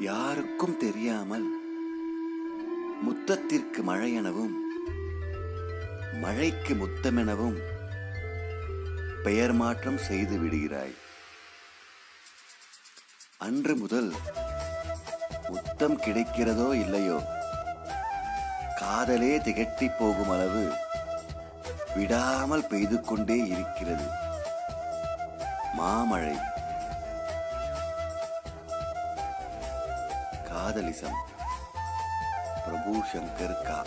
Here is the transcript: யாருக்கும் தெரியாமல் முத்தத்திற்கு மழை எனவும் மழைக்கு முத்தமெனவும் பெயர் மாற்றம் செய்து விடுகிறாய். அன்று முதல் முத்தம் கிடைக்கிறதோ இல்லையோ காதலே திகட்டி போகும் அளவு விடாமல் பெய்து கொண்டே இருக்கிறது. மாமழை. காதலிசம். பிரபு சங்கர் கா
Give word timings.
யாருக்கும் 0.00 0.76
தெரியாமல் 0.76 1.46
முத்தத்திற்கு 3.06 3.80
மழை 3.82 4.14
எனவும் 4.14 4.54
மழைக்கு 6.20 6.74
முத்தமெனவும் 6.74 7.56
பெயர் 9.22 9.52
மாற்றம் 9.52 9.98
செய்து 9.98 10.38
விடுகிறாய். 10.38 10.94
அன்று 13.38 13.76
முதல் 13.76 14.12
முத்தம் 15.48 16.00
கிடைக்கிறதோ 16.00 16.74
இல்லையோ 16.74 17.18
காதலே 18.80 19.38
திகட்டி 19.38 19.90
போகும் 19.98 20.30
அளவு 20.30 20.72
விடாமல் 21.94 22.66
பெய்து 22.66 23.00
கொண்டே 23.00 23.36
இருக்கிறது. 23.36 24.06
மாமழை. 25.72 26.36
காதலிசம். 30.66 31.16
பிரபு 32.64 32.92
சங்கர் 33.12 33.62
கா 33.62 33.84